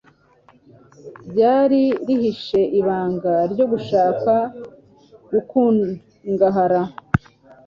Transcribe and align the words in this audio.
ryari 1.29 1.83
rihishe 2.07 2.61
ibanga 2.79 3.33
ryo 3.51 3.65
gushaka 3.71 4.33
gukungahara. 5.31 6.81